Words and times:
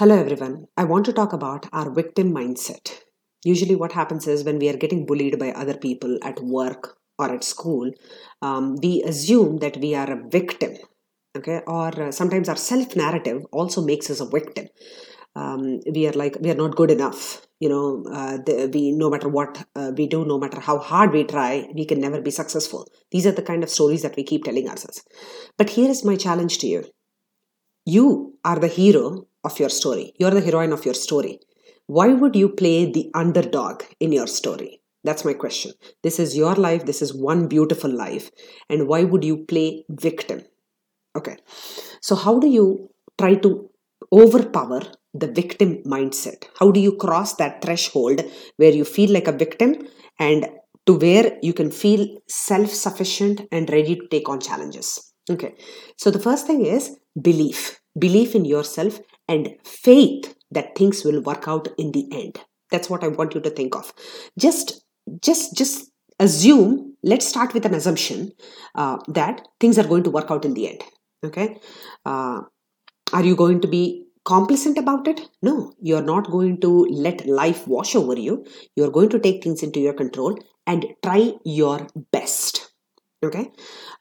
Hello, 0.00 0.16
everyone. 0.18 0.64
I 0.78 0.84
want 0.84 1.04
to 1.04 1.12
talk 1.12 1.34
about 1.34 1.66
our 1.74 1.90
victim 1.90 2.32
mindset. 2.32 3.02
Usually, 3.44 3.76
what 3.76 3.92
happens 3.92 4.26
is 4.26 4.44
when 4.44 4.58
we 4.58 4.70
are 4.70 4.78
getting 4.78 5.04
bullied 5.04 5.38
by 5.38 5.50
other 5.50 5.76
people 5.76 6.18
at 6.22 6.40
work 6.40 6.96
or 7.18 7.30
at 7.30 7.44
school, 7.44 7.90
um, 8.40 8.76
we 8.82 9.02
assume 9.02 9.58
that 9.58 9.76
we 9.76 9.94
are 9.94 10.10
a 10.10 10.26
victim. 10.30 10.72
Okay, 11.36 11.60
or 11.66 11.88
uh, 12.04 12.12
sometimes 12.12 12.48
our 12.48 12.56
self 12.56 12.96
narrative 12.96 13.42
also 13.52 13.84
makes 13.84 14.08
us 14.08 14.20
a 14.20 14.26
victim. 14.26 14.68
Um, 15.36 15.80
we 15.94 16.06
are 16.08 16.12
like 16.12 16.38
we 16.40 16.50
are 16.50 16.60
not 16.62 16.76
good 16.76 16.90
enough. 16.90 17.46
You 17.58 17.68
know, 17.68 18.02
uh, 18.10 18.38
the, 18.38 18.70
we 18.72 18.92
no 18.92 19.10
matter 19.10 19.28
what 19.28 19.62
uh, 19.76 19.92
we 19.94 20.06
do, 20.06 20.24
no 20.24 20.38
matter 20.38 20.60
how 20.60 20.78
hard 20.78 21.12
we 21.12 21.24
try, 21.24 21.68
we 21.74 21.84
can 21.84 22.00
never 22.00 22.22
be 22.22 22.30
successful. 22.30 22.88
These 23.10 23.26
are 23.26 23.32
the 23.32 23.48
kind 23.52 23.62
of 23.62 23.68
stories 23.68 24.00
that 24.00 24.16
we 24.16 24.24
keep 24.24 24.44
telling 24.44 24.66
ourselves. 24.66 25.04
But 25.58 25.68
here 25.68 25.90
is 25.90 26.06
my 26.06 26.16
challenge 26.16 26.56
to 26.60 26.68
you 26.68 26.84
you 27.86 28.34
are 28.44 28.58
the 28.58 28.68
hero 28.68 29.26
of 29.44 29.58
your 29.58 29.68
story. 29.68 30.12
You're 30.18 30.30
the 30.30 30.40
heroine 30.40 30.72
of 30.72 30.84
your 30.84 30.94
story. 30.94 31.40
Why 31.86 32.08
would 32.08 32.36
you 32.36 32.48
play 32.50 32.90
the 32.90 33.10
underdog 33.14 33.82
in 33.98 34.12
your 34.12 34.26
story? 34.26 34.80
That's 35.02 35.24
my 35.24 35.32
question. 35.32 35.72
This 36.02 36.18
is 36.18 36.36
your 36.36 36.54
life. 36.54 36.84
This 36.84 37.02
is 37.02 37.14
one 37.14 37.48
beautiful 37.48 37.90
life. 37.90 38.30
And 38.68 38.86
why 38.86 39.04
would 39.04 39.24
you 39.24 39.44
play 39.46 39.84
victim? 39.88 40.42
Okay. 41.16 41.36
So, 42.00 42.14
how 42.14 42.38
do 42.38 42.46
you 42.46 42.90
try 43.18 43.34
to 43.36 43.70
overpower 44.12 44.82
the 45.14 45.26
victim 45.26 45.82
mindset? 45.84 46.44
How 46.58 46.70
do 46.70 46.78
you 46.80 46.96
cross 46.96 47.34
that 47.36 47.62
threshold 47.62 48.22
where 48.58 48.72
you 48.72 48.84
feel 48.84 49.10
like 49.10 49.26
a 49.26 49.32
victim 49.32 49.88
and 50.18 50.48
to 50.86 50.94
where 50.94 51.38
you 51.42 51.52
can 51.54 51.70
feel 51.70 52.06
self 52.28 52.70
sufficient 52.70 53.42
and 53.50 53.68
ready 53.70 53.96
to 53.96 54.06
take 54.08 54.28
on 54.28 54.40
challenges? 54.40 55.12
Okay. 55.30 55.54
So, 55.96 56.10
the 56.10 56.20
first 56.20 56.46
thing 56.46 56.66
is 56.66 56.96
belief 57.20 57.80
belief 57.98 58.34
in 58.34 58.44
yourself 58.44 59.00
and 59.30 59.48
faith 59.64 60.34
that 60.50 60.76
things 60.76 61.04
will 61.04 61.22
work 61.22 61.48
out 61.48 61.68
in 61.78 61.92
the 61.92 62.06
end. 62.12 62.40
That's 62.70 62.90
what 62.90 63.02
i 63.02 63.08
want 63.08 63.34
you 63.34 63.40
to 63.40 63.50
think 63.50 63.76
of. 63.76 63.92
Just 64.38 64.84
just 65.22 65.56
just 65.56 65.90
assume 66.20 66.96
let's 67.02 67.26
start 67.26 67.54
with 67.54 67.64
an 67.64 67.74
assumption 67.74 68.30
uh, 68.74 68.98
that 69.08 69.46
things 69.58 69.78
are 69.78 69.88
going 69.92 70.02
to 70.04 70.10
work 70.10 70.30
out 70.30 70.44
in 70.44 70.54
the 70.54 70.68
end 70.68 70.82
okay? 71.24 71.58
Uh, 72.04 72.42
are 73.12 73.24
you 73.24 73.34
going 73.36 73.60
to 73.60 73.68
be 73.68 74.06
complacent 74.24 74.78
about 74.78 75.08
it? 75.08 75.20
No 75.42 75.72
you're 75.80 76.02
not 76.02 76.30
going 76.30 76.60
to 76.60 76.86
let 76.90 77.26
life 77.26 77.66
wash 77.66 77.94
over 77.94 78.18
you. 78.18 78.44
You're 78.76 78.90
going 78.90 79.08
to 79.10 79.18
take 79.18 79.42
things 79.42 79.62
into 79.62 79.80
your 79.80 79.94
control 79.94 80.38
and 80.66 80.86
try 81.02 81.32
your 81.44 81.86
best 82.12 82.72
okay? 83.24 83.50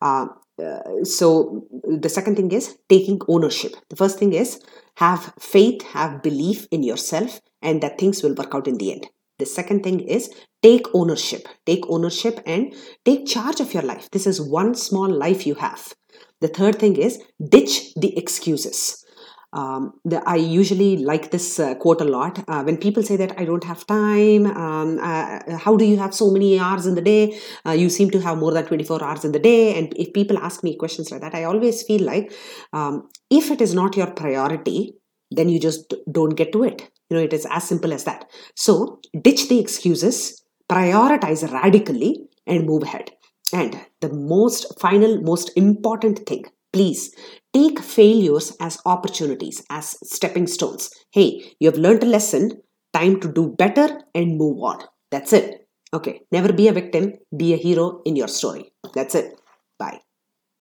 Uh, 0.02 0.28
uh, 0.64 1.04
so 1.04 1.66
the 1.84 2.10
second 2.10 2.36
thing 2.36 2.52
is 2.52 2.78
taking 2.90 3.20
ownership. 3.28 3.74
The 3.90 3.96
first 3.96 4.20
thing 4.20 4.34
is 4.34 4.62
have 5.00 5.34
faith 5.40 5.82
have 5.94 6.22
belief 6.22 6.68
in 6.72 6.84
yourself 6.84 7.40
and 7.62 7.82
that 7.82 7.98
things 7.98 8.22
will 8.22 8.36
work 8.36 8.54
out 8.54 8.68
in 8.68 8.78
the 8.78 8.92
end. 8.92 9.08
The 9.38 9.46
second 9.46 9.82
thing 9.84 10.02
is 10.02 10.30
take 10.62 10.88
ownership. 10.94 11.48
Take 11.66 11.90
ownership 11.90 12.42
and 12.46 12.74
take 13.06 13.26
charge 13.26 13.62
of 13.62 13.74
your 13.74 13.84
life. 13.84 14.10
This 14.12 14.28
is 14.28 14.42
one 14.42 14.76
small 14.76 15.10
life 15.10 15.48
you 15.48 15.56
have. 15.56 15.94
The 16.42 16.50
third 16.50 16.80
thing 16.80 16.98
is 16.98 17.22
ditch 17.50 17.94
the 17.96 18.18
excuses 18.18 19.06
um, 19.52 19.94
the, 20.06 20.22
I 20.28 20.36
usually 20.36 20.98
like 20.98 21.32
this 21.32 21.60
uh, 21.60 21.76
quote 21.76 22.02
a 22.02 22.06
lot. 22.06 22.44
Uh, 22.48 22.64
when 22.64 22.78
people 22.78 23.02
say 23.02 23.16
that 23.18 23.40
I 23.40 23.46
don't 23.46 23.64
have 23.64 23.86
time, 23.88 24.46
um, 24.46 25.00
uh, 25.02 25.58
how 25.58 25.76
do 25.76 25.86
you 25.86 25.98
have 25.98 26.14
so 26.14 26.30
many 26.30 26.60
hours 26.60 26.86
in 26.86 26.96
the 26.96 27.02
day? 27.02 27.40
Uh, 27.66 27.72
you 27.72 27.90
seem 27.90 28.12
to 28.12 28.22
have 28.22 28.38
more 28.38 28.52
than 28.52 28.66
24 28.66 29.04
hours 29.04 29.26
in 29.26 29.32
the 29.32 29.40
day. 29.40 29.78
And 29.78 29.94
if 29.98 30.14
people 30.14 30.38
ask 30.38 30.64
me 30.64 30.76
questions 30.76 31.12
like 31.12 31.22
that, 31.22 31.34
I 31.34 31.46
always 31.46 31.84
feel 31.84 32.04
like 32.04 32.32
um, 32.74 33.10
if 33.30 33.50
it 33.50 33.62
is 33.62 33.74
not 33.74 33.98
your 33.98 34.12
priority, 34.12 34.94
then 35.32 35.50
you 35.50 35.60
just 35.60 35.94
don't 36.12 36.36
get 36.36 36.52
to 36.52 36.64
it. 36.64 36.90
You 37.10 37.18
know, 37.18 37.24
it 37.24 37.34
is 37.34 37.48
as 37.50 37.64
simple 37.64 37.92
as 37.92 38.04
that. 38.04 38.30
So 38.56 39.00
ditch 39.20 39.50
the 39.50 39.60
excuses, 39.60 40.44
prioritize 40.70 41.52
radically, 41.52 42.28
and 42.46 42.66
move 42.66 42.84
ahead. 42.84 43.12
And 43.52 43.80
the 44.02 44.14
most 44.14 44.80
final, 44.80 45.20
most 45.22 45.52
important 45.56 46.28
thing 46.28 46.46
Please 46.72 47.16
take 47.54 47.80
failures 47.80 48.56
as 48.60 48.80
opportunities, 48.86 49.64
as 49.70 49.98
stepping 50.04 50.48
stones. 50.48 50.90
Hey, 51.12 51.54
you 51.60 51.70
have 51.70 51.80
learned 51.80 52.04
a 52.04 52.08
lesson, 52.08 52.62
time 52.94 53.20
to 53.22 53.32
do 53.32 53.56
better 53.58 54.02
and 54.14 54.38
move 54.38 54.60
on. 54.62 54.84
That's 55.12 55.34
it. 55.34 55.68
Okay, 55.94 56.22
never 56.32 56.54
be 56.54 56.68
a 56.68 56.74
victim, 56.74 57.14
be 57.36 57.54
a 57.54 57.58
hero 57.58 58.02
in 58.06 58.16
your 58.16 58.28
story. 58.28 58.72
That's 58.94 59.16
it. 59.16 59.39